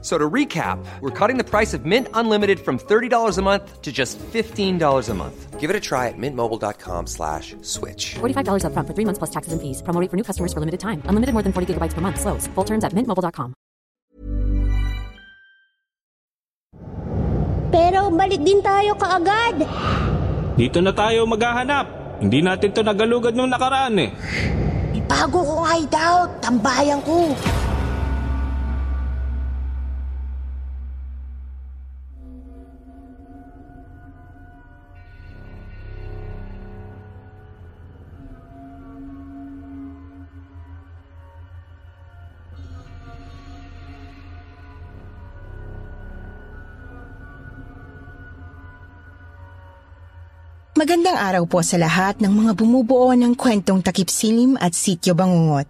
[0.00, 3.90] So to recap, we're cutting the price of Mint Unlimited from $30 a month to
[3.90, 5.58] just $15 a month.
[5.58, 8.14] Give it a try at mintmobile.com slash switch.
[8.22, 9.82] $45 upfront for three months plus taxes and fees.
[9.82, 11.02] Promo rate for new customers for limited time.
[11.10, 12.22] Unlimited more than 40 gigabytes per month.
[12.22, 12.46] Slows.
[12.54, 13.58] Full terms at mintmobile.com.
[17.68, 19.66] Pero balik din tayo kaagad.
[20.54, 21.86] Dito na tayo maghahanap.
[22.22, 24.10] Hindi natin to nagalugad nung nakaraan eh.
[24.94, 26.38] May bago kong hideout.
[26.38, 27.34] Tambayan ko.
[50.78, 55.66] Magandang araw po sa lahat ng mga bumubuo ng kwentong takip silim at sityo bangungot.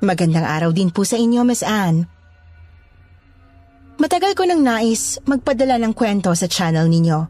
[0.00, 2.08] Magandang araw din po sa inyo, Miss Anne.
[4.00, 7.28] Matagal ko nang nais magpadala ng kwento sa channel ninyo.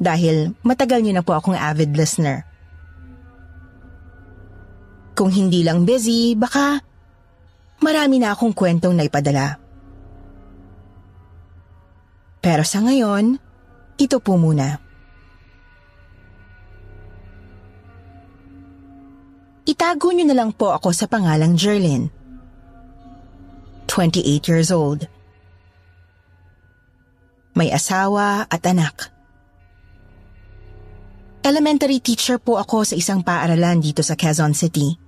[0.00, 2.48] Dahil matagal niyo na po akong avid listener.
[5.12, 6.80] Kung hindi lang busy, baka
[7.84, 9.61] marami na akong kwentong naipadala.
[12.42, 13.38] Pero sa ngayon,
[14.02, 14.82] ito po muna.
[19.62, 22.10] Itago niyo na lang po ako sa pangalang Jerlyn.
[23.86, 25.06] 28 years old.
[27.54, 29.12] May asawa at anak.
[31.46, 34.98] Elementary teacher po ako sa isang paaralan dito sa Quezon City.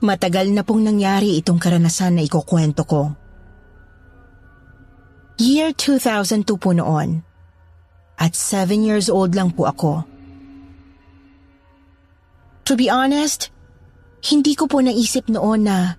[0.00, 3.19] Matagal na pong nangyari itong karanasan na ikukwento ko.
[5.40, 7.24] Year 2002 po noon.
[8.20, 10.04] At 7 years old lang po ako.
[12.68, 13.48] To be honest,
[14.20, 15.96] hindi ko po naisip noon na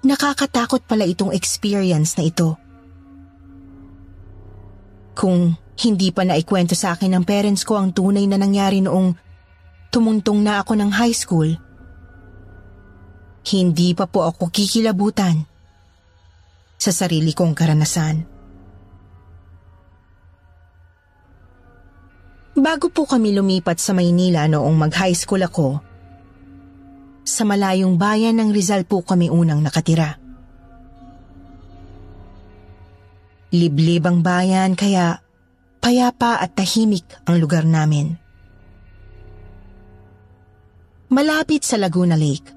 [0.00, 2.56] nakakatakot pala itong experience na ito.
[5.12, 5.52] Kung
[5.84, 9.12] hindi pa naikwento sa akin ng parents ko ang tunay na nangyari noong
[9.92, 11.52] tumuntong na ako ng high school,
[13.52, 15.44] hindi pa po ako kikilabutan
[16.80, 18.37] sa sarili kong karanasan.
[22.58, 25.78] Bago po kami lumipat sa Maynila noong mag-high school ako,
[27.22, 30.18] sa malayong bayan ng Rizal po kami unang nakatira.
[33.54, 35.22] Liblib ang bayan kaya
[35.78, 38.18] payapa at tahimik ang lugar namin.
[41.14, 42.50] Malapit sa Laguna Lake.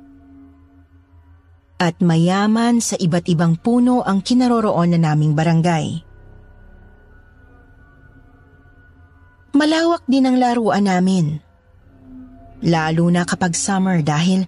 [1.78, 6.11] At mayaman sa iba't ibang puno ang kinaroroon na naming barangay.
[9.52, 11.44] Malawak din ang laruan namin.
[12.64, 14.48] Lalo na kapag summer dahil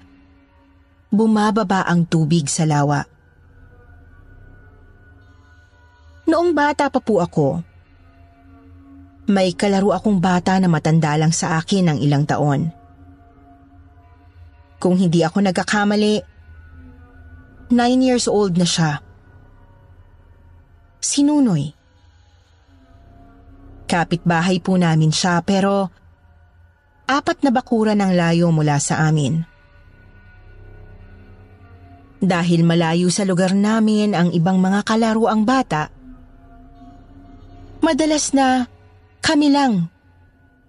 [1.12, 3.04] bumababa ang tubig sa lawa.
[6.24, 7.60] Noong bata pa po ako,
[9.28, 12.72] may kalaro akong bata na matanda lang sa akin ng ilang taon.
[14.80, 16.16] Kung hindi ako nagkakamali,
[17.72, 19.00] nine years old na siya.
[21.04, 21.83] Sinunoy.
[23.94, 25.94] Kapit-bahay po namin siya pero
[27.06, 29.46] apat na bakuran ang layo mula sa amin.
[32.18, 35.94] Dahil malayo sa lugar namin ang ibang mga kalaro ang bata,
[37.86, 38.66] madalas na
[39.22, 39.94] kami lang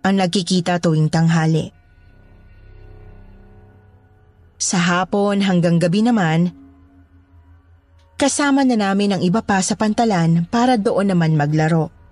[0.04, 1.72] ang nagkikita tuwing tanghali.
[4.60, 6.52] Sa hapon hanggang gabi naman,
[8.20, 12.03] kasama na namin ang iba pa sa pantalan para doon naman maglaro.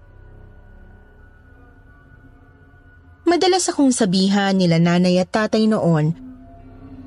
[3.32, 6.12] Madalas akong sabihan nila nanay at tatay noon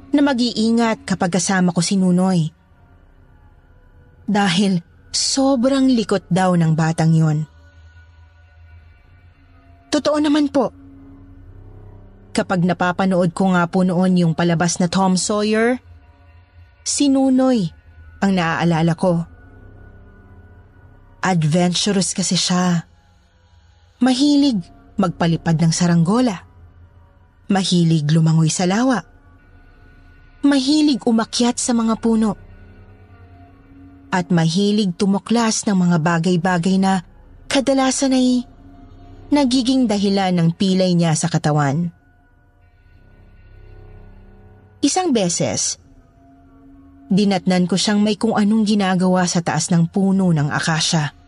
[0.09, 2.49] na mag-iingat kapag kasama ko si Nunoy.
[4.25, 4.81] Dahil
[5.13, 7.45] sobrang likot daw ng batang yon.
[9.93, 10.73] Totoo naman po.
[12.33, 15.78] Kapag napapanood ko nga po noon yung palabas na Tom Sawyer,
[16.81, 17.69] si Nunoy
[18.25, 19.29] ang naaalala ko.
[21.21, 22.81] Adventurous kasi siya.
[24.01, 26.47] Mahilig magpalipad ng saranggola.
[27.51, 29.05] Mahilig lumangoy sa lawa.
[30.41, 32.37] Mahilig umakyat sa mga puno.
[34.09, 37.03] At mahilig tumuklas ng mga bagay-bagay na
[37.51, 38.47] kadalasan ay
[39.33, 41.91] nagiging dahilan ng pilay niya sa katawan.
[44.85, 45.81] Isang beses,
[47.09, 51.24] dinatnan ko siyang may kung anong ginagawa sa taas ng puno ng akasya.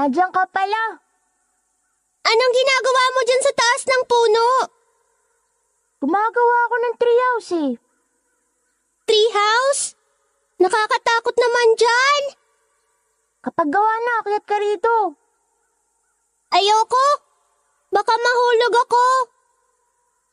[0.00, 0.96] Nandiyan ka pala.
[2.24, 4.48] Anong ginagawa mo dyan sa taas ng puno?
[6.00, 7.72] Gumagawa ako ng treehouse eh.
[9.04, 10.00] Treehouse?
[10.56, 12.22] Nakakatakot naman dyan.
[13.44, 15.20] Kapag gawa na, akyat ka rito.
[16.48, 17.06] Ayoko.
[17.92, 19.04] Baka mahulog ako.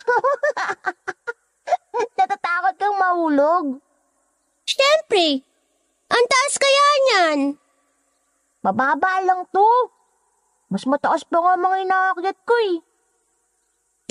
[2.24, 3.84] Natatakot kang mahulog.
[4.64, 5.44] Siyempre.
[6.08, 7.67] Ang taas kaya niyan.
[8.66, 9.70] Mababa lang to.
[10.68, 12.76] Mas mataas pa nga mga inaakyat ko eh.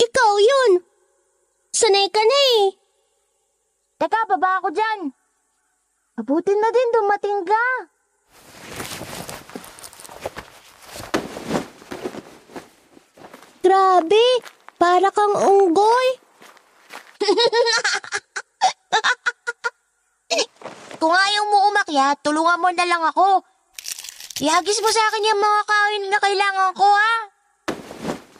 [0.01, 0.71] Ikaw yun.
[1.73, 2.73] Sanay ka na eh.
[3.97, 5.13] Teka, baba ako dyan.
[6.17, 7.65] Mabuti na din dumating ka.
[13.61, 14.25] Grabe.
[14.77, 16.07] Para kang unggoy.
[20.97, 23.41] Kung ayaw mo umakyat, tulungan mo na lang ako.
[24.37, 27.15] Ihagis mo sa akin yung mga kain na kailangan ko, ha?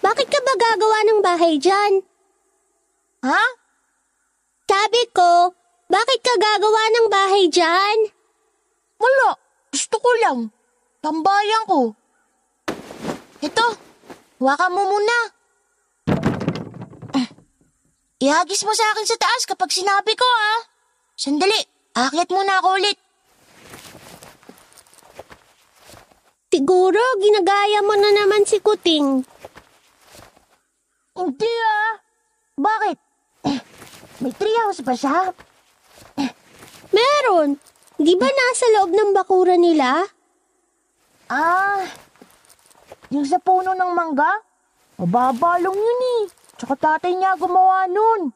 [0.05, 2.05] Bakit ka ba gagawa ng bahay dyan?
[3.25, 3.43] Ha?
[4.69, 5.57] Sabi ko,
[5.89, 8.13] bakit ka gagawa ng bahay dyan?
[9.01, 9.41] Wala.
[9.73, 10.39] Gusto ko lang.
[11.01, 11.97] Tambayan ko.
[13.41, 13.65] Ito,
[14.37, 15.17] hawakan mo muna.
[18.25, 20.55] Ihagis mo sa akin sa taas kapag sinabi ko, ha?
[21.17, 21.57] Sandali,
[21.97, 23.01] akyat muna ako ulit.
[26.57, 29.21] Siguro, ginagaya mo na naman si Kuting.
[31.13, 31.93] Hindi, ah.
[32.57, 32.97] Bakit?
[33.45, 33.61] Eh,
[34.25, 35.37] May treehouse ba siya?
[36.89, 37.61] Meron.
[38.01, 40.01] Di ba nasa loob ng bakura nila?
[41.29, 41.85] Ah,
[43.13, 44.41] yung sa puno ng mangga?
[44.97, 46.33] Mababa lang yun eh.
[46.57, 48.33] Tsaka tatay niya gumawa nun.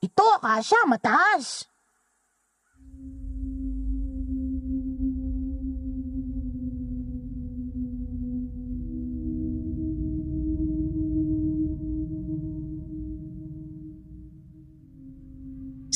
[0.00, 1.68] Ito, akasya, mataas.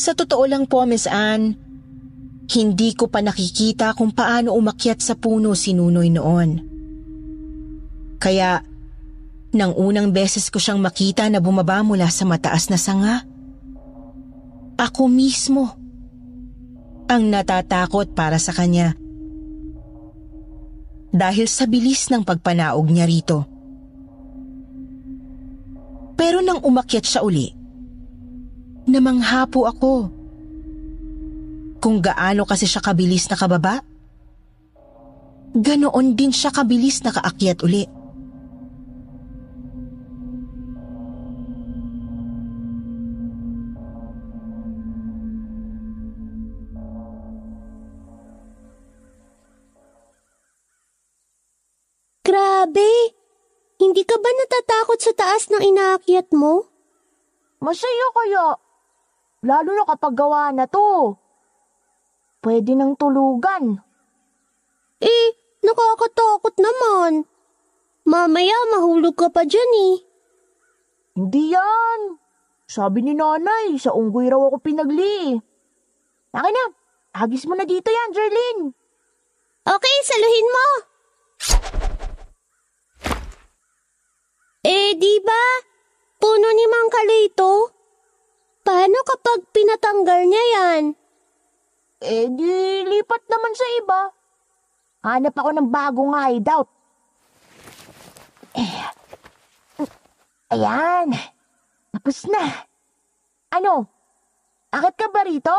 [0.07, 1.59] Sa totoo lang po, Miss Anne,
[2.55, 6.63] hindi ko pa nakikita kung paano umakyat sa puno si Nunoy noon.
[8.23, 8.63] Kaya,
[9.51, 13.27] nang unang beses ko siyang makita na bumaba mula sa mataas na sanga,
[14.79, 15.75] ako mismo
[17.11, 18.95] ang natatakot para sa kanya.
[21.11, 23.43] Dahil sa bilis ng pagpanaog niya rito.
[26.15, 27.56] Pero nang umakyat siya uli,
[28.87, 29.95] namanghapo ako.
[31.83, 33.83] Kung gaano kasi siya kabilis na kababa,
[35.53, 37.85] ganoon din siya kabilis na kaakyat uli.
[52.27, 52.91] Grabe!
[53.79, 56.67] Hindi ka ba natatakot sa taas ng inaakyat mo?
[57.63, 58.66] Masaya kaya.
[59.45, 61.19] Lalo na kapag gawa na to.
[62.41, 63.83] Pwede nang tulugan.
[65.03, 65.29] Eh,
[65.61, 67.29] nakakatakot naman.
[68.07, 69.97] Mamaya mahulog ka pa dyan eh.
[71.19, 72.01] Hindi yan.
[72.67, 75.37] Sabi ni nanay, sa unggoy raw ako pinagli.
[76.35, 76.65] Akin na,
[77.19, 78.59] agis mo na dito yan, Jerlyn.
[79.67, 80.67] Okay, saluhin mo.
[84.67, 85.45] Eh, di ba?
[86.19, 87.76] Puno ni Mang Kalito.
[88.67, 90.83] Paano kapag pinatanggal niya yan?
[92.03, 94.01] Eh di lipat naman sa iba.
[95.07, 96.67] Hanap ako ng bagong hideout.
[98.59, 98.75] Eh,
[100.51, 101.15] ayan.
[101.95, 102.67] Tapos na.
[103.55, 103.87] Ano?
[104.75, 105.55] Akit ka ba rito?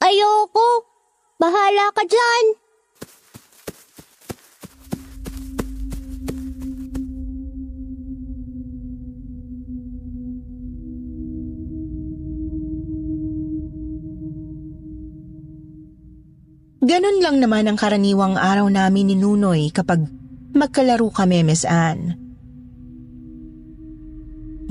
[0.00, 0.88] Ayoko.
[1.36, 2.67] Bahala ka dyan.
[16.88, 20.08] Ganon lang naman ang karaniwang araw namin ni Nunoy kapag
[20.56, 22.16] magkalaro kami, Miss Anne.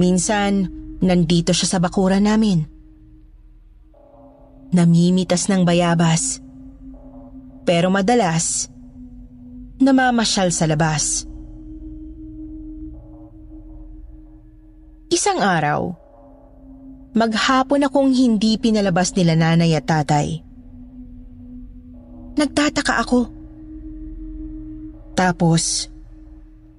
[0.02, 0.66] Minsan,
[0.98, 2.66] nandito siya sa bakura namin.
[4.68, 6.44] namimitas ng bayabas.
[7.64, 8.68] Pero madalas,
[9.80, 11.28] namamasyal sa labas.
[15.08, 15.96] Isang araw,
[17.16, 20.47] maghapon akong hindi pinalabas nila nanay at tatay.
[22.38, 23.20] Nagtataka ako.
[25.18, 25.90] Tapos,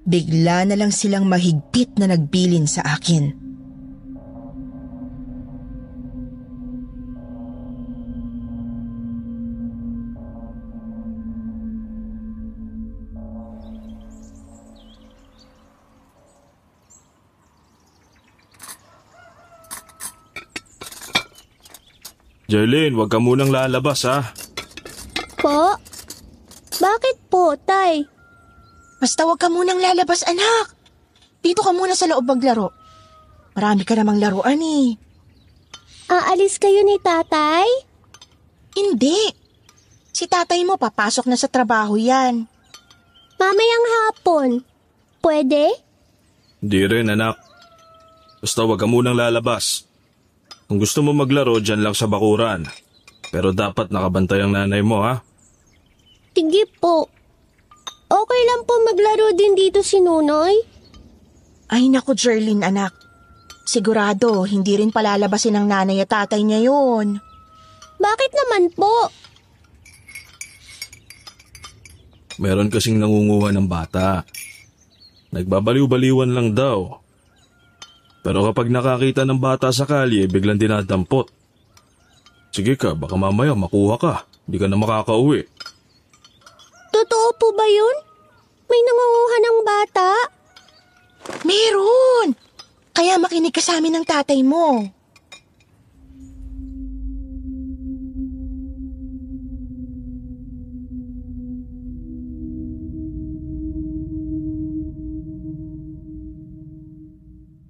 [0.07, 3.35] bigla na lang silang mahigpit na nagbilin sa akin.
[22.49, 24.33] Jerlyn, huwag ka munang lalabas ha.
[25.39, 25.79] Po?
[26.79, 28.03] Bakit po, tay?
[28.99, 30.75] Basta huwag ka munang lalabas, anak.
[31.39, 32.75] Dito ka muna sa loob maglaro.
[33.55, 34.99] Marami ka namang laruan eh.
[36.11, 37.67] Aalis kayo ni tatay?
[38.75, 39.31] Hindi.
[40.11, 42.43] Si tatay mo papasok na sa trabaho yan.
[43.39, 44.49] Mamayang hapon.
[45.23, 45.71] Pwede?
[46.59, 47.39] Di rin anak.
[48.43, 49.87] Basta huwag ka munang lalabas.
[50.67, 52.67] Kung gusto mo maglaro, dyan lang sa bakuran.
[53.31, 55.23] Pero dapat nakabantay ang nanay mo ha.
[56.33, 57.09] Sige po.
[58.09, 60.55] Okay lang po maglaro din dito si Nunoy?
[61.69, 62.97] Ay naku, Jerlyn anak.
[63.69, 67.21] Sigurado, hindi rin palalabasin ng nanay at tatay niya yun.
[68.01, 69.13] Bakit naman po?
[72.41, 74.25] Meron kasing nangunguha ng bata.
[75.29, 76.97] Nagbabaliw-baliwan lang daw.
[78.25, 81.29] Pero kapag nakakita ng bata sa kalye, biglang dinadampot.
[82.49, 84.13] Sige ka, baka mamaya makuha ka.
[84.49, 85.45] Hindi ka na makakauwi.
[86.99, 87.95] Totoo po ba yun?
[88.67, 90.09] May nangunguha ng bata?
[91.47, 92.35] Meron!
[92.91, 94.83] Kaya makinig ka sa amin ng tatay mo.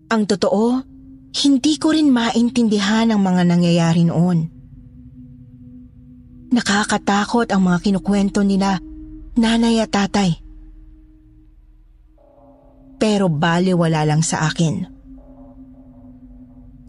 [0.09, 0.81] Ang totoo,
[1.45, 4.49] hindi ko rin maintindihan ang mga nangyayari noon.
[6.49, 8.88] Nakakatakot ang mga kinukwento nila,
[9.37, 10.39] nanay at tatay.
[12.99, 14.99] Pero baliwala lang sa akin.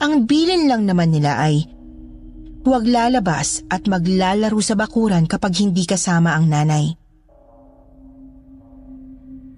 [0.00, 1.68] Ang bilin lang naman nila ay
[2.64, 6.97] huwag lalabas at maglalaro sa bakuran kapag hindi kasama ang nanay.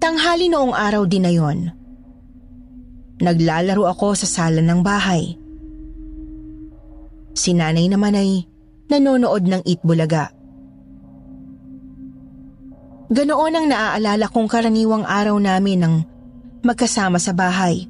[0.03, 1.71] Tanghali noong araw din na yon.
[3.23, 5.39] Naglalaro ako sa sala ng bahay.
[7.33, 8.43] Si nanay naman ay
[8.91, 10.42] nanonood ng Itbulaga.
[13.13, 15.95] Ganoon ang naaalala kong karaniwang araw namin ng
[16.65, 17.85] magkasama sa bahay.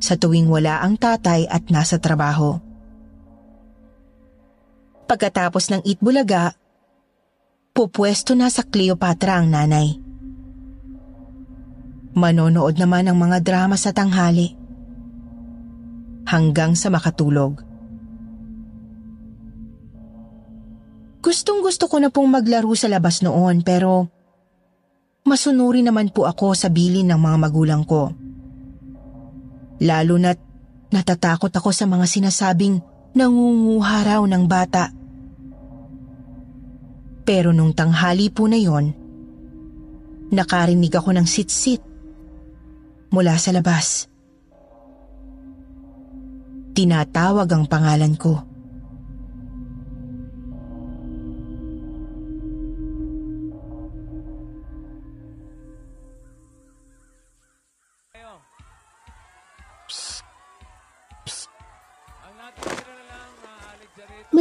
[0.00, 2.56] Sa tuwing wala ang tatay at nasa trabaho.
[5.04, 6.56] Pagkatapos ng Itbulaga,
[7.76, 10.00] pupwesto na sa Cleopatra ang nanay.
[12.16, 14.56] Manonood naman ng mga drama sa tanghali.
[16.24, 17.65] Hanggang sa makatulog.
[21.26, 24.06] Gustong gusto ko na pong maglaro sa labas noon pero
[25.26, 28.14] masunuri naman po ako sa bilin ng mga magulang ko.
[29.82, 30.38] Lalo na't
[30.94, 32.78] natatakot ako sa mga sinasabing
[33.18, 34.94] nangunguha raw ng bata.
[37.26, 38.94] Pero nung tanghali po na yon,
[40.30, 41.82] nakarinig ako ng sit-sit
[43.10, 44.06] mula sa labas.
[46.70, 48.45] Tinatawag ang pangalan ko.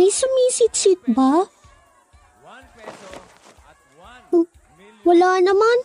[0.06, 1.50] May sumisit-sit ba?
[4.30, 4.46] Hmm,
[5.02, 5.78] Wala naman.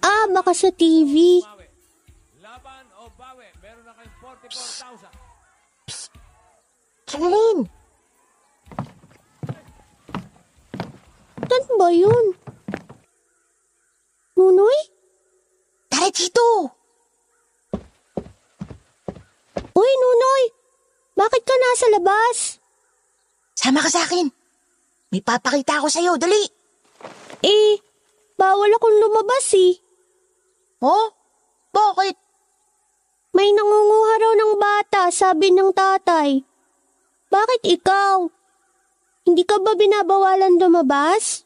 [0.00, 1.44] Ah, baka sa TV.
[7.04, 7.68] Charlene!
[11.44, 12.26] Saan ba yun?
[14.32, 14.80] Nunoy?
[15.92, 16.72] Tara dito!
[19.76, 20.57] Uy, Nunoy!
[21.18, 22.36] Bakit ka nasa labas?
[23.58, 24.30] Sama ka sa akin.
[25.10, 26.46] May papakita ako sa'yo, dali!
[27.42, 27.74] Eh,
[28.38, 29.74] bawal akong lumabas eh.
[30.78, 31.10] Oh?
[31.74, 32.14] Bakit?
[33.34, 36.38] May nangunguha raw ng bata, sabi ng tatay.
[37.34, 38.30] Bakit ikaw?
[39.26, 41.42] Hindi ka ba binabawalan lumabas?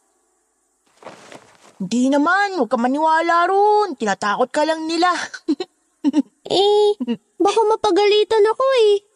[1.80, 3.96] Hindi naman, huwag ka maniwala ron.
[3.96, 5.08] Tinatakot ka lang nila.
[6.52, 6.98] Eh,
[7.38, 9.11] baka mapagalitan ako eh.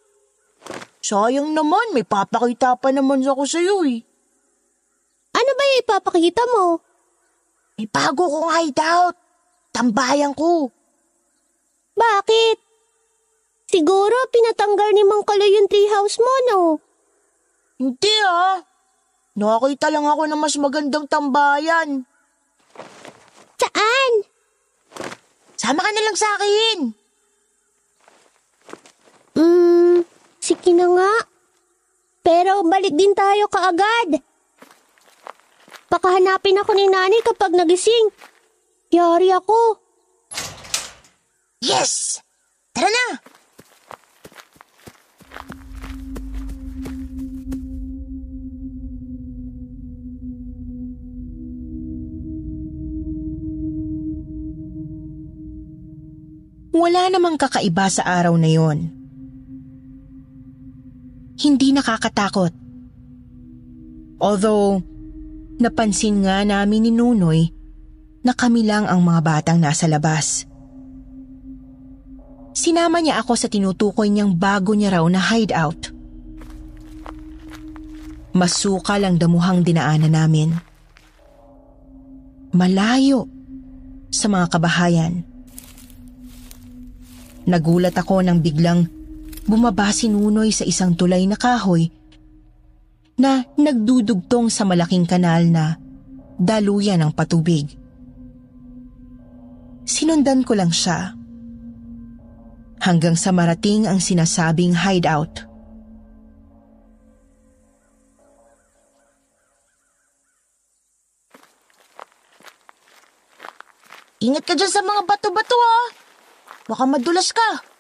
[1.01, 4.03] Sayang naman, may papakita pa naman ako sa'yo eh.
[5.37, 6.83] Ano ba yung ipapakita mo?
[7.77, 9.15] May bago kong hideout.
[9.71, 10.73] Tambayan ko.
[11.93, 12.57] Bakit?
[13.69, 16.61] Siguro pinatanggal ni Mang Kaloy yung treehouse mo, no?
[17.77, 18.65] Hindi ah.
[19.37, 22.09] Nakakita lang ako ng mas magandang tambayan.
[23.61, 24.13] Saan?
[25.61, 26.79] Sama ka na lang sa akin.
[29.37, 30.01] Hmm,
[30.47, 31.13] sige na nga.
[32.23, 34.23] Pero balik din tayo kaagad.
[35.91, 38.15] Baka hanapin ako ni nanay kapag nagising.
[38.95, 39.83] Yari ako.
[41.63, 42.23] Yes!
[42.71, 43.07] Tara na!
[56.77, 58.96] Wala namang kakaiba sa araw na yon.
[61.37, 62.53] Hindi nakakatakot.
[64.17, 64.81] Although,
[65.61, 67.53] napansin nga namin ni Nunoy
[68.25, 70.49] na kami lang ang mga batang nasa labas.
[72.57, 75.93] Sinama niya ako sa tinutukoy niyang bago niya raw na hideout.
[78.33, 80.57] Masukal ang damuhang dinaanan namin.
[82.57, 83.29] Malayo
[84.09, 85.21] sa mga kabahayan.
[87.45, 88.89] Nagulat ako nang biglang
[89.47, 91.89] bumaba si Nunoy sa isang tulay na kahoy
[93.17, 95.81] na nagdudugtong sa malaking kanal na
[96.37, 97.73] daluyan ng patubig.
[99.87, 101.17] Sinundan ko lang siya.
[102.77, 105.49] Hanggang sa marating ang sinasabing hideout.
[114.21, 115.81] Ingat ka dyan sa mga bato-bato ha.
[116.67, 117.76] Baka madulas ka.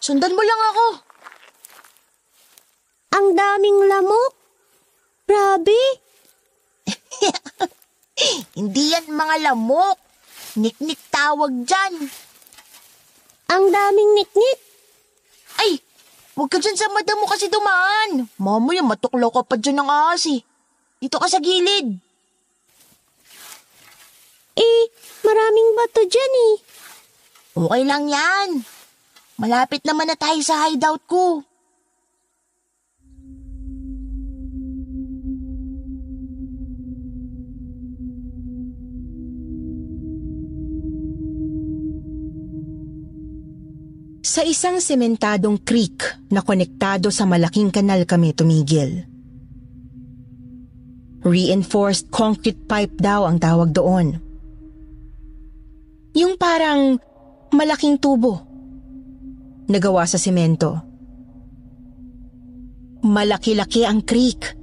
[0.00, 0.86] Sundan mo lang ako.
[3.16, 4.32] Ang daming lamok.
[5.26, 5.80] Grabe.
[8.58, 9.96] Hindi yan mga lamok.
[10.56, 11.94] Niknik tawag dyan.
[13.52, 14.60] Ang daming niknik.
[15.56, 15.80] Ay,
[16.36, 18.28] huwag ka dyan sa madamo kasi dumaan.
[18.36, 20.40] Mamaya matuklaw ka pa dyan ng ahas eh.
[21.00, 22.00] Dito ka sa gilid.
[24.56, 24.82] Eh,
[25.24, 26.54] maraming bato dyan eh.
[27.56, 28.75] Okay lang yan.
[29.36, 31.44] Malapit naman na tayo sa hideout ko.
[44.24, 46.00] Sa isang sementadong creek
[46.32, 49.04] na konektado sa malaking kanal kami tumigil.
[51.24, 54.16] Reinforced concrete pipe daw ang tawag doon.
[56.16, 56.96] Yung parang
[57.52, 58.45] malaking tubo.
[59.66, 60.78] Nagawa sa semento.
[63.02, 64.54] Malaki-laki ang creek.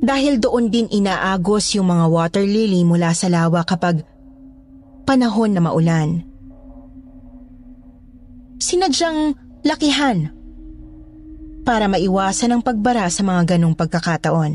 [0.00, 4.00] Dahil doon din inaagos yung mga water lily mula sa lawa kapag
[5.04, 6.24] panahon na maulan.
[8.60, 10.32] Sinadyang lakihan
[11.64, 14.52] para maiwasan ang pagbara sa mga ganong pagkakataon.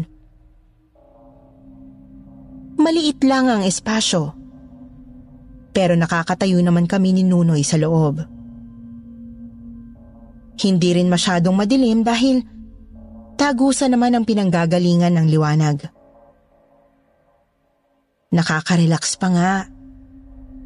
[2.82, 4.34] Maliit lang ang espasyo
[5.76, 8.35] pero nakakatayo naman kami ni Nunoy sa loob.
[10.56, 12.44] Hindi rin masyadong madilim dahil
[13.36, 15.78] tagusan naman ang pinanggagalingan ng liwanag.
[18.32, 19.54] Nakaka-relax pa nga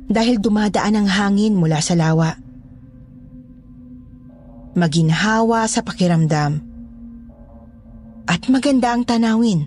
[0.10, 2.34] dahil dumadaan ang hangin mula sa lawa.
[4.74, 6.62] Maginhawa sa pakiramdam
[8.30, 9.66] at maganda ang tanawin.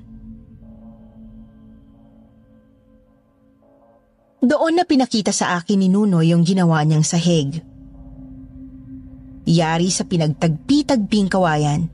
[4.43, 7.63] Doon na pinakita sa akin ni Nuno yung ginawa niyang sahig.
[9.42, 11.90] Yari sa pinagtagpi-tagping kawayan.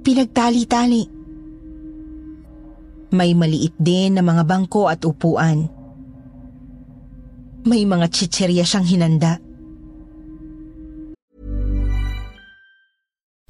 [0.00, 1.04] Pinagtali-tali.
[3.12, 5.68] May maliit din na mga bangko at upuan.
[7.64, 9.40] May mga chicherya siyang hinanda.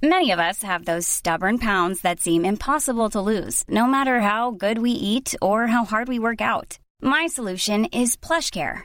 [0.04, 4.52] Many of us have those stubborn pounds that seem impossible to lose, no matter how
[4.52, 6.76] good we eat or how hard we work out.
[7.00, 8.84] My solution is PlushCare.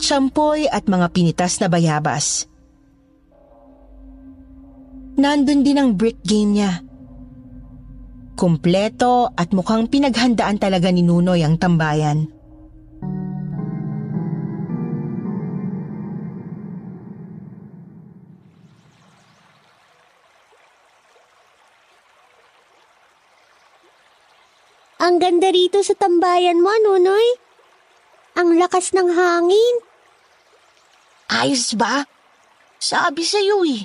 [0.00, 2.48] Tsampoy at mga pinitas na bayabas.
[5.16, 6.80] Nandun din ang brick game niya.
[8.32, 12.32] Kumpleto at mukhang pinaghandaan talaga ni Nunoy ang tambayan.
[25.02, 27.51] Ang ganda rito sa tambayan mo, Nunoy.
[28.36, 29.76] Ang lakas ng hangin.
[31.32, 32.04] Ayos ba?
[32.80, 33.84] Sabi sa'yo eh.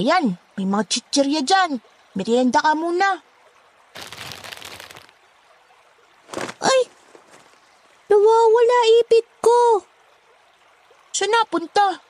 [0.00, 1.80] Ayan, may mga chichirya dyan.
[2.14, 3.20] Merienda ka muna.
[6.62, 6.80] Ay!
[8.10, 9.82] Nawawala ipit ko.
[11.14, 12.02] Saan napunta?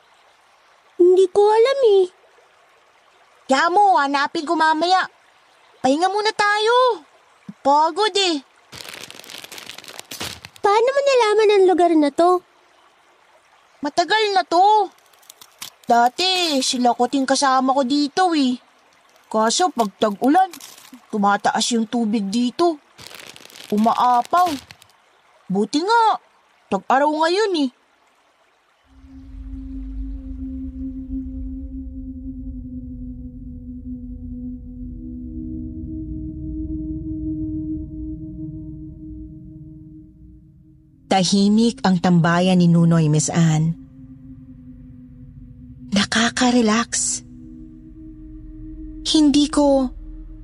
[0.96, 2.04] Hindi ko alam eh.
[3.44, 5.04] Kaya mo, hanapin ko mamaya.
[5.84, 7.04] Pahinga muna tayo.
[7.60, 8.53] Pagod eh.
[10.64, 12.40] Paano mo nalaman ang lugar na to?
[13.84, 14.88] Matagal na to.
[15.84, 18.56] Dati, sila ko ting kasama ko dito eh.
[19.28, 20.48] Kaso pag tag-ulan,
[21.12, 22.80] tumataas yung tubig dito.
[23.76, 24.48] Umaapaw.
[25.52, 26.16] Buti nga,
[26.72, 27.83] tag-araw ngayon eh.
[41.14, 43.78] Tahimik ang tambayan ni Nunoy, Miss Anne.
[45.94, 47.22] Nakaka-relax.
[49.06, 49.94] Hindi ko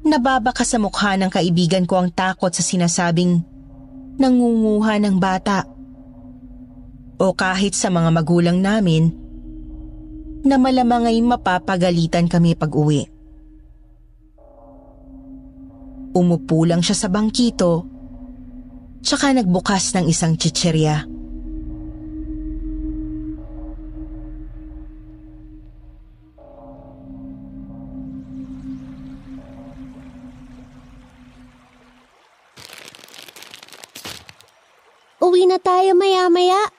[0.06, 3.42] nababaka sa mukha ng kaibigan ko ang takot sa sinasabing
[4.14, 5.66] nangunguha ng bata.
[7.18, 9.10] O kahit sa mga magulang namin
[10.46, 13.10] na malamang ay mapapagalitan kami pag uwi.
[16.14, 17.90] Umupo lang siya sa bangkito
[19.00, 21.08] tsaka nagbukas ng isang chicherya.
[35.20, 36.72] Uwi na tayo maya-maya.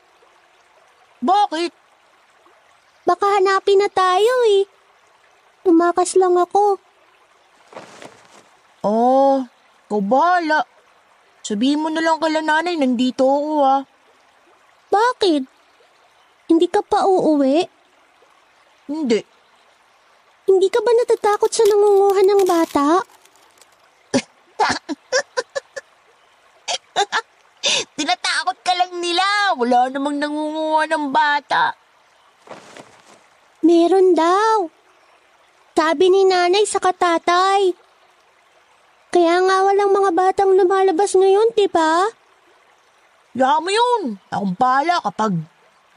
[1.22, 1.72] Bakit?
[3.06, 4.66] Baka hanapin na tayo eh.
[5.62, 6.82] Tumakas lang ako.
[8.82, 9.46] Oh,
[9.86, 10.66] ikaw bahala.
[11.52, 13.84] Sabihin mo na lang kala nanay, nandito ako ah.
[14.88, 15.44] Bakit?
[16.48, 17.68] Hindi ka pa uuwi?
[18.88, 19.20] Hindi.
[20.48, 23.04] Hindi ka ba natatakot sa nangunguhan ng bata?
[28.00, 29.52] Tinatakot ka lang nila.
[29.60, 31.76] Wala namang nangunguha ng bata.
[33.60, 34.72] Meron daw.
[35.76, 37.91] Sabi ni nanay sa katatay.
[39.12, 42.08] Kaya nga walang mga batang lumalabas ngayon, di ba?
[43.36, 44.16] Kaya mo yun.
[44.32, 45.36] Akong bahala kapag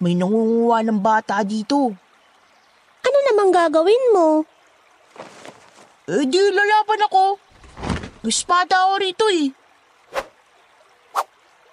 [0.03, 1.94] may nangunguha ng bata dito.
[3.07, 4.42] Ano namang gagawin mo?
[6.11, 7.38] Eh di lalaban ako.
[8.27, 9.55] Espada ako rito eh.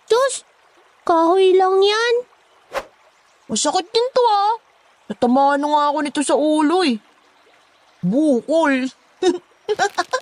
[0.05, 0.45] Diyos,
[1.01, 2.15] kahoy lang yan.
[3.49, 4.61] Masakit din to ah.
[5.09, 7.01] Natamaan na nga ako nito sa ulo eh.
[8.05, 8.85] Bukol.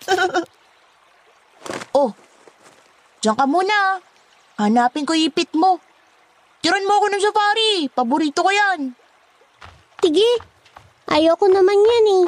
[2.00, 2.10] oh,
[3.20, 4.00] diyan ka muna.
[4.60, 5.80] Hanapin ko ipit mo.
[6.60, 7.72] Tiran mo ako ng safari.
[7.88, 8.92] Paborito ko yan.
[10.04, 10.28] Sige,
[11.08, 12.26] ayoko naman yan eh.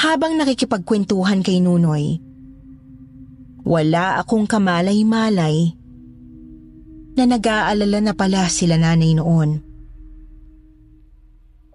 [0.00, 2.18] Habang nakikipagkwentuhan kay Nunoy,
[3.64, 5.76] wala akong kamalay-malay
[7.16, 9.60] na nag-aalala na pala sila nanay noon.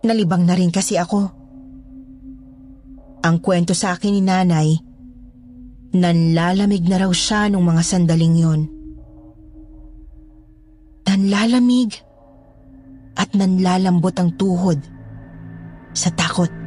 [0.05, 1.29] Nalibang na rin kasi ako.
[3.25, 4.69] Ang kwento sa akin ni nanay,
[5.97, 8.61] nanlalamig na raw siya nung mga sandaling yon.
[11.09, 11.95] Nanlalamig
[13.17, 14.77] at nanlalambot ang tuhod
[15.95, 16.64] sa takot.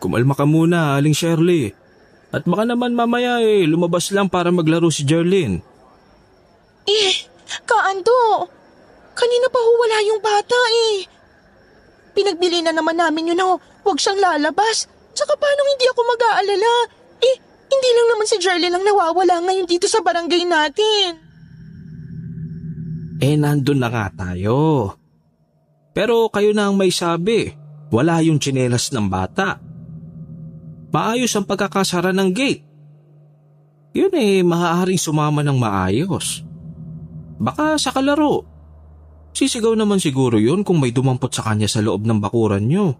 [0.00, 1.76] Kumalma ka muna, Aling Shirley.
[2.32, 5.60] At baka naman mamaya eh, lumabas lang para maglaro si Jerlyn.
[6.88, 7.14] Eh,
[7.68, 8.48] kaando.
[9.12, 11.04] Kanina pa ho wala yung bata eh.
[12.16, 14.88] Pinagbili na naman namin yun ho huwag siyang lalabas.
[15.12, 16.72] Tsaka paano hindi ako mag-aalala?
[17.20, 17.36] Eh,
[17.68, 21.08] hindi lang naman si Jerly lang nawawala ngayon dito sa barangay natin.
[23.20, 24.96] Eh, nandun na nga tayo.
[25.92, 27.52] Pero kayo na ang may sabi,
[27.92, 29.60] wala yung tsinelas ng bata.
[30.90, 32.62] Maayos ang pagkakasara ng gate.
[33.94, 36.42] Yun eh, maaaring sumama ng maayos.
[37.38, 38.46] Baka sa kalaro.
[39.30, 42.98] Sisigaw naman siguro yun kung may dumampot sa kanya sa loob ng bakuran nyo.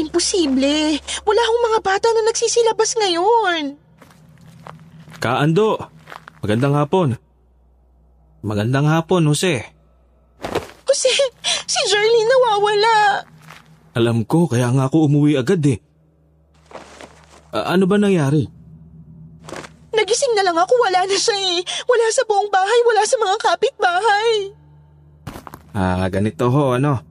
[0.00, 0.96] Imposible.
[1.28, 3.62] Wala akong mga bata na nagsisilabas ngayon.
[5.20, 5.76] Kaando,
[6.40, 7.08] magandang hapon.
[8.40, 9.60] Magandang hapon, Jose.
[10.88, 11.12] Jose,
[11.68, 12.96] si Jerly nawawala.
[13.94, 15.78] Alam ko, kaya nga ako umuwi agad eh.
[17.50, 18.46] A- ano ba nangyari?
[19.90, 21.58] Nagising na lang ako, wala na siya eh.
[21.66, 24.30] Wala sa buong bahay, wala sa mga kapitbahay.
[25.74, 27.02] Ah, ganito ho, ano?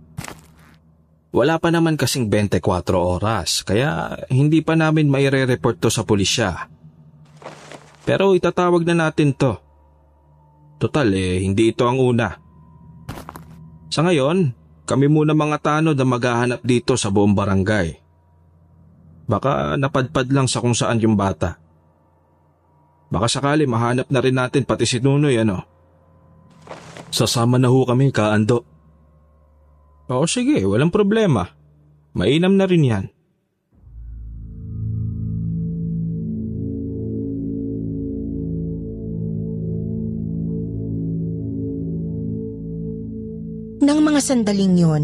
[1.30, 2.64] Wala pa naman kasing 24
[2.98, 6.72] oras, kaya hindi pa namin maire-report to sa pulisya.
[8.02, 9.54] Pero itatawag na natin to.
[10.82, 12.34] Total eh, hindi ito ang una.
[13.94, 14.56] Sa ngayon,
[14.90, 17.94] kami muna mga tanod na maghahanap dito sa buong barangay.
[19.30, 21.62] Baka napadpad lang sa kung saan yung bata.
[23.14, 25.62] Baka sakali mahanap na rin natin pati si Nunoy ano.
[27.14, 28.66] Sasama na ho kami, kaando.
[30.10, 31.54] Oo sige, walang problema.
[32.18, 33.06] Mainam na rin yan.
[44.20, 45.04] Mga sandaling yon,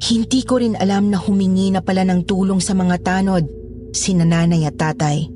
[0.00, 3.44] hindi ko rin alam na humingi na pala ng tulong sa mga tanod,
[3.92, 5.28] si nanay at tatay.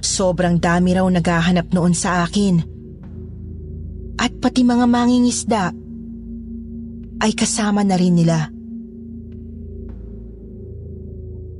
[0.00, 2.56] Sobrang dami raw naghahanap noon sa akin.
[4.16, 5.76] At pati mga mangingisda
[7.20, 8.48] ay kasama na rin nila.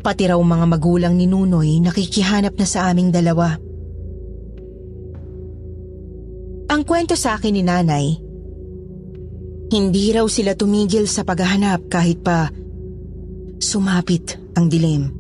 [0.01, 3.61] Pati raw mga magulang ni Nunoy nakikihanap na sa aming dalawa.
[6.73, 8.28] Ang kwento sa akin ni nanay,
[9.69, 12.49] hindi raw sila tumigil sa paghahanap kahit pa
[13.61, 15.13] sumapit ang dilim.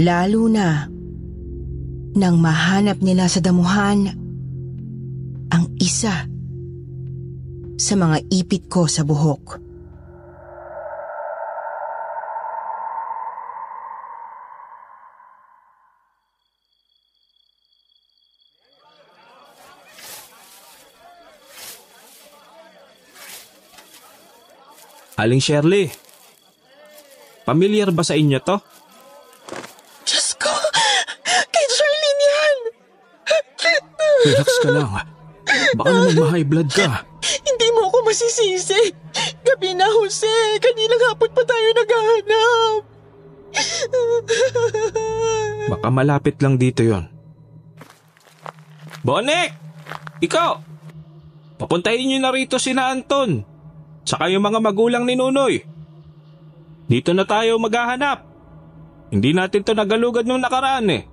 [0.00, 0.88] Lalo na
[2.16, 4.08] nang mahanap nila sa damuhan
[5.52, 6.24] ang isa
[7.76, 9.69] sa mga ipit ko sa buhok.
[25.20, 25.92] Aling Shirley,
[27.44, 28.56] pamilyar ba sa inyo to?
[30.08, 30.48] Diyos ko!
[31.52, 32.58] Kay Charlene yan!
[34.24, 34.88] Relax ka lang.
[35.76, 37.04] Baka naman ma-high blood ka.
[37.20, 38.96] Hindi mo ako masisisi.
[39.44, 40.56] Gabi na, Jose.
[40.56, 42.80] Kaninang hapon pa tayo naghahanap.
[45.68, 47.04] Baka malapit lang dito yon.
[49.04, 49.52] Bonek!
[50.24, 50.52] Ikaw!
[51.60, 53.49] Papuntahin niyo na rito si na Anton.
[54.10, 55.62] Tsaka yung mga magulang ni Nunoy.
[56.90, 58.26] Dito na tayo maghahanap.
[59.14, 61.06] Hindi natin to nagalugad nung nakaraan eh.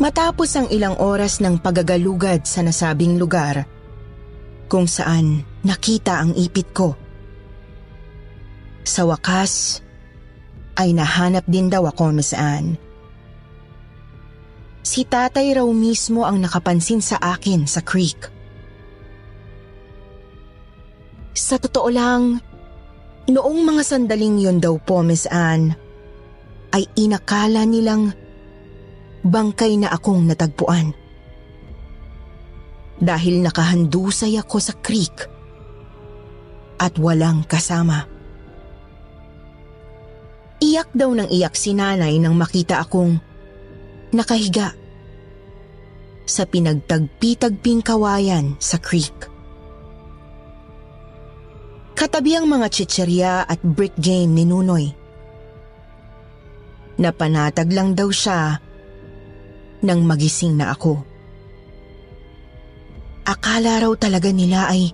[0.00, 3.68] Matapos ang ilang oras ng pagagalugad sa nasabing lugar,
[4.72, 6.96] kung saan nakita ang ipit ko.
[8.80, 9.83] Sa wakas,
[10.74, 12.78] ay nahanap din daw ako Miss Anne.
[14.84, 18.28] Si tatay raw mismo ang nakapansin sa akin sa creek.
[21.34, 22.38] Sa totoo lang,
[23.26, 25.74] noong mga sandaling yun daw po Miss Anne,
[26.74, 28.12] ay inakala nilang
[29.24, 30.92] bangkay na akong natagpuan.
[33.00, 35.26] Dahil nakahandusay ako sa creek
[36.78, 38.13] at walang kasama.
[40.74, 43.22] Iyak daw ng iyak si nanay nang makita akong
[44.10, 44.74] nakahiga
[46.26, 49.14] sa pinagtagpi-tagping kawayan sa creek.
[51.94, 54.90] Katabi ang mga chicherya at brick game ni Nunoy.
[56.98, 58.58] Napanatag lang daw siya
[59.78, 60.98] nang magising na ako.
[63.30, 64.90] Akala raw talaga nila ay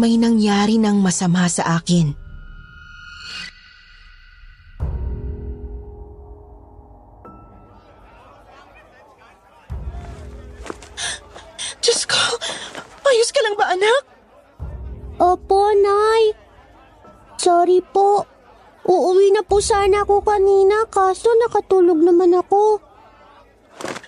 [0.00, 2.19] may nangyari ng masama sa akin.
[19.80, 22.84] Sana ako kanina kaso nakatulog naman ako.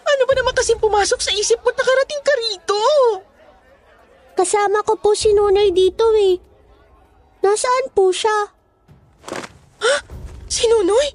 [0.04, 2.80] Ano ba naman kasing pumasok sa isip mo at nakarating ka rito?
[4.36, 6.36] Kasama ko po si Nunay dito eh.
[7.40, 8.52] Nasaan po siya?
[10.52, 11.08] Si Nunoy?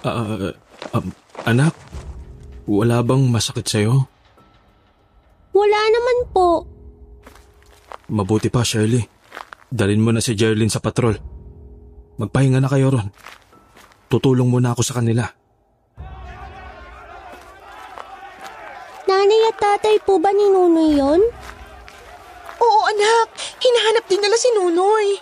[0.00, 0.56] Ah,
[0.96, 1.12] um,
[1.44, 1.76] anak,
[2.64, 4.08] wala bang masakit sa'yo?
[5.52, 6.64] Wala naman po.
[8.08, 9.04] Mabuti pa, Shirley.
[9.68, 11.33] Dalin mo na si Jerlyn sa patrol.
[12.14, 13.10] Magpahinga na kayo ron.
[14.06, 15.26] Tutulong muna ako sa kanila.
[19.04, 21.20] Nanay at tatay po ba ni Nunoy yon?
[22.62, 25.18] Oo anak, hinahanap din nila si Nunoy.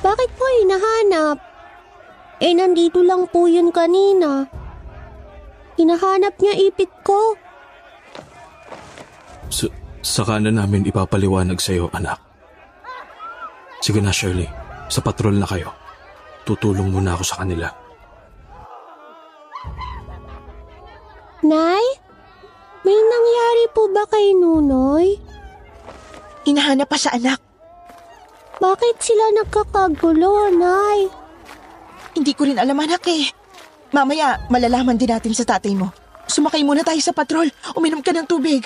[0.00, 1.36] Bakit po hinahanap?
[2.40, 4.48] Eh nandito lang po yun kanina.
[5.76, 7.36] Hinahanap niya ipit ko.
[9.52, 9.68] Sa,
[10.00, 12.16] saka na namin ipapaliwanag sa'yo, anak.
[13.84, 14.48] Sige na, Shirley.
[14.88, 15.79] Sa patrol na kayo.
[16.44, 17.68] Tutulong muna ako sa kanila.
[21.40, 21.84] Nay?
[22.84, 25.20] May nangyari po ba kay Nunoy?
[26.44, 27.40] Hinahanap pa sa anak.
[28.60, 31.08] Bakit sila nagkakagulo, Nay?
[32.16, 33.28] Hindi ko rin alam anak eh.
[33.90, 35.92] Mamaya, malalaman din natin sa tatay mo.
[36.28, 37.48] Sumakay muna tayo sa patrol.
[37.74, 38.62] Uminom ka ng tubig.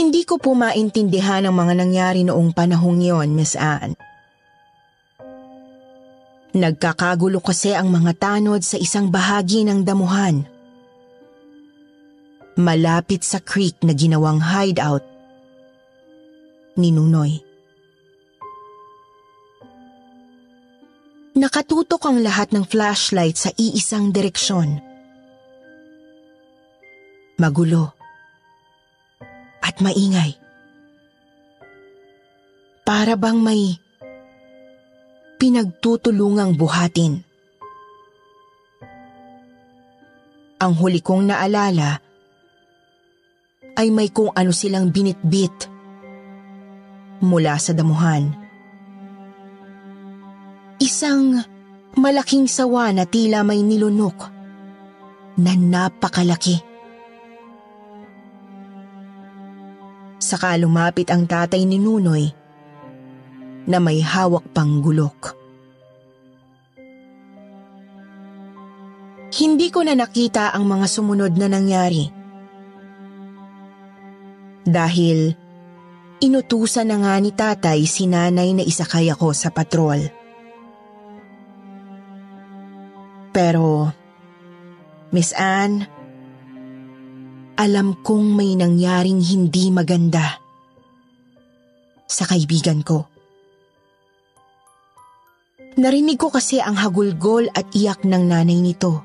[0.00, 3.92] Hindi ko po maintindihan ang mga nangyari noong panahong yon, Miss Anne.
[6.56, 10.48] Nagkakagulo kasi ang mga tanod sa isang bahagi ng damuhan.
[12.56, 15.04] Malapit sa creek na ginawang hideout
[16.80, 17.44] ni Nunoy.
[21.36, 24.80] Nakatutok ang lahat ng flashlight sa iisang direksyon.
[27.36, 27.99] Magulo
[29.60, 30.36] at maingay.
[32.84, 33.78] Para bang may
[35.40, 37.24] pinagtutulungang buhatin.
[40.60, 41.96] Ang huli kong naalala
[43.80, 45.72] ay may kung ano silang binitbit
[47.24, 48.36] mula sa damuhan.
[50.80, 51.40] Isang
[51.96, 54.18] malaking sawa na tila may nilunok
[55.40, 56.69] na napakalaki.
[60.30, 62.30] Saka lumapit ang tatay ni Nunoy
[63.66, 65.34] na may hawak pang gulok.
[69.34, 72.06] Hindi ko na nakita ang mga sumunod na nangyari.
[74.62, 75.34] Dahil
[76.22, 80.14] inutusan na nga ni tatay si nanay na isakay ako sa patrol.
[83.34, 83.90] Pero,
[85.10, 85.90] Miss Anne,
[87.60, 90.40] alam kong may nangyaring hindi maganda
[92.08, 93.04] sa kaibigan ko.
[95.76, 99.04] Narinig ko kasi ang hagulgol at iyak ng nanay nito.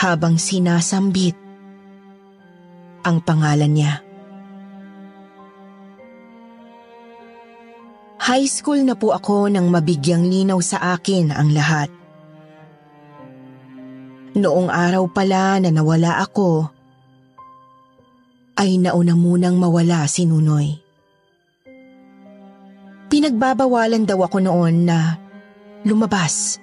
[0.00, 1.36] Habang sinasambit
[3.04, 3.94] ang pangalan niya.
[8.24, 11.99] High school na po ako nang mabigyang linaw sa akin ang lahat.
[14.30, 16.70] Noong araw pala na nawala ako,
[18.60, 20.78] ay nauna munang mawala si Nunoy.
[23.10, 25.18] Pinagbabawalan daw ako noon na
[25.82, 26.62] lumabas.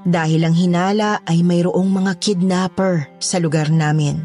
[0.00, 4.24] Dahil ang hinala ay mayroong mga kidnapper sa lugar namin.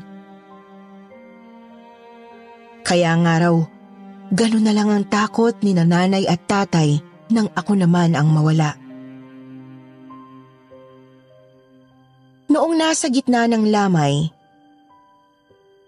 [2.87, 3.55] Kaya nga raw,
[4.31, 8.84] gano'n na lang ang takot ni nanay at tatay nang ako naman ang mawala.
[12.45, 14.29] Noong nasa gitna ng lamay,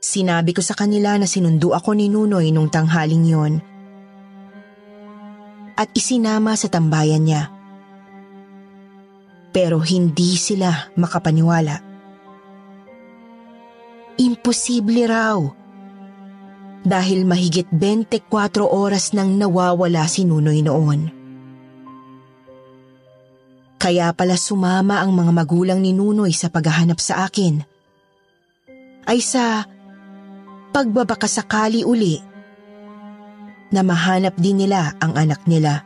[0.02, 3.54] sinabi ko sa kanila na sinundo ako ni Nunoy nung tanghaling yon
[5.78, 7.54] at isinama sa tambayan niya.
[9.54, 11.78] Pero hindi sila makapaniwala.
[14.18, 15.38] Imposible raw.
[16.82, 21.17] Dahil mahigit 24 oras nang nawawala si Nunoy noon.
[23.78, 27.62] Kaya pala sumama ang mga magulang ni Nunoy sa paghahanap sa akin.
[29.06, 29.64] Ay sa
[30.74, 32.20] pagbabakasakali uli
[33.72, 35.86] na mahanap din nila ang anak nila.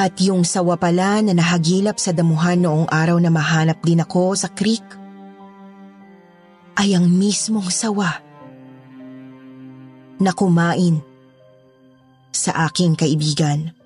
[0.00, 4.48] At yung sawa pala na nahagilap sa damuhan noong araw na mahanap din ako sa
[4.48, 4.86] creek
[6.80, 8.16] ay ang mismong sawa
[10.16, 11.04] na kumain
[12.32, 13.76] sa aking kaibigan.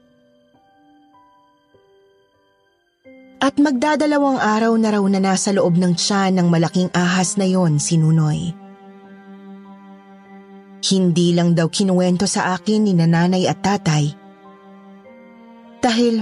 [3.42, 7.82] At magdadalawang araw na raw na nasa loob ng tiyan ng malaking ahas na yon
[7.82, 8.54] si Nunoy.
[10.84, 14.04] Hindi lang daw kinuwento sa akin ni nanay at tatay.
[15.80, 16.20] Dahil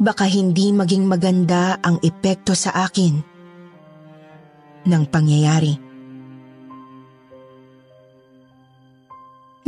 [0.00, 3.14] baka hindi maging maganda ang epekto sa akin
[4.86, 5.74] ng pangyayari.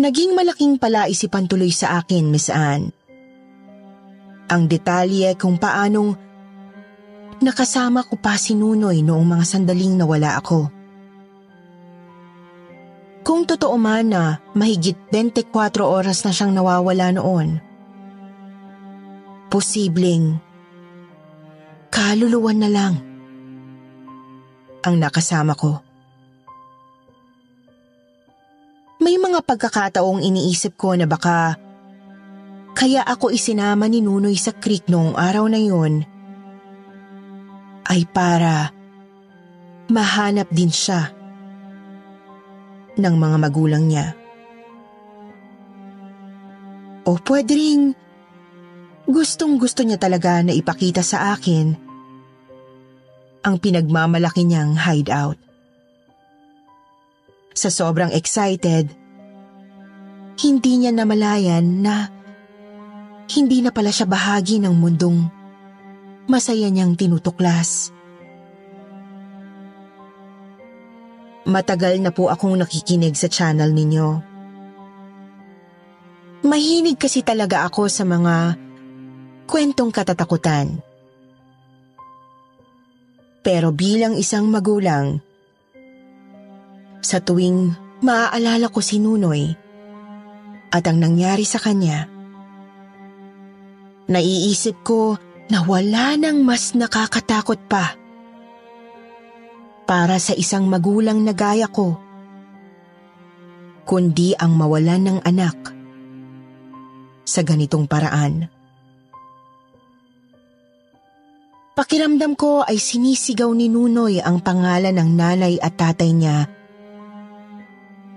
[0.01, 3.02] Naging malaking palaisipan tuloy sa akin, Miss Anne.
[4.51, 6.17] Ang detalye kung paanong
[7.43, 10.71] nakasama ko pa si Nunoy noong mga sandaling nawala ako.
[13.23, 17.63] Kung totoo man na mahigit 24 oras na siyang nawawala noon,
[19.47, 20.43] posibleng
[21.93, 22.95] kaluluwan na lang
[24.83, 25.79] ang nakasama ko.
[29.03, 31.59] May mga pagkakataong iniisip ko na baka
[32.73, 36.03] kaya ako isinama ni Nunoy sa creek noong araw na yun
[37.87, 38.73] ay para
[39.93, 41.13] mahanap din siya
[42.97, 44.17] ng mga magulang niya.
[47.03, 47.93] O pwede rin
[49.05, 51.75] gustong gusto niya talaga na ipakita sa akin
[53.43, 55.37] ang pinagmamalaki niyang hideout.
[57.53, 58.89] Sa sobrang excited,
[60.41, 62.22] hindi niya namalayan na
[63.33, 65.25] hindi na pala siya bahagi ng mundong
[66.29, 67.91] masaya niyang tinutuklas.
[71.49, 74.09] Matagal na po akong nakikinig sa channel ninyo.
[76.47, 78.55] Mahinig kasi talaga ako sa mga
[79.49, 80.79] kwentong katatakutan.
[83.43, 85.19] Pero bilang isang magulang,
[87.03, 87.75] sa tuwing
[88.07, 89.51] maaalala ko si Nunoy
[90.71, 92.07] at ang nangyari sa kanya,
[94.11, 95.19] naiisip ko
[95.53, 97.95] na wala nang mas nakakatakot pa
[99.85, 102.01] para sa isang magulang na gaya ko,
[103.85, 105.59] kundi ang mawalan ng anak
[107.29, 108.49] sa ganitong paraan.
[111.73, 116.45] Pakiramdam ko ay sinisigaw ni Nunoy ang pangalan ng nanay at tatay niya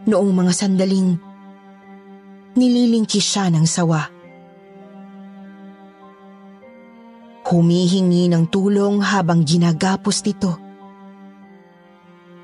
[0.05, 1.17] noong mga sandaling
[2.55, 4.14] nililingkis siya ng sawa.
[7.45, 10.65] Humihingi ng tulong habang ginagapos nito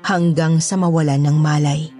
[0.06, 1.90] hanggang sa mawalan ng malay.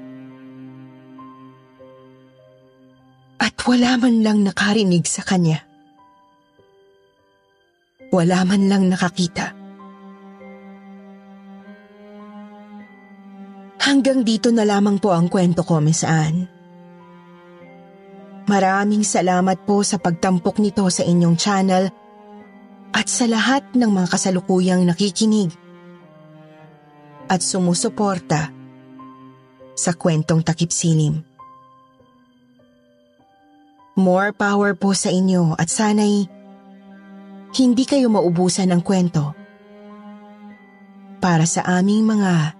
[3.43, 5.67] At wala man lang nakarinig sa kanya.
[8.15, 9.51] Wala man lang nakakita.
[13.83, 16.47] Hanggang dito na lamang po ang kwento ko, Miss Anne.
[18.47, 22.02] Maraming salamat po sa pagtampok nito sa inyong channel
[22.93, 25.51] at sa lahat ng mga kasalukuyang nakikinig
[27.33, 28.53] at sumusuporta
[29.73, 31.25] sa kwentong takip silim.
[33.97, 36.29] More power po sa inyo at sana'y
[37.53, 39.37] hindi kayo maubusan ng kwento
[41.21, 42.57] para sa aming mga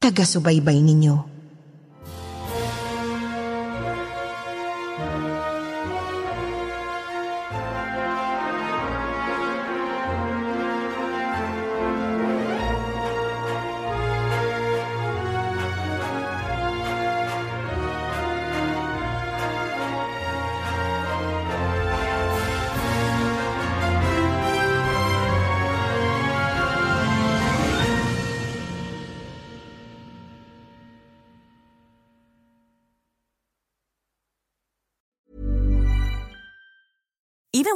[0.00, 1.31] taga-subaybay ninyo.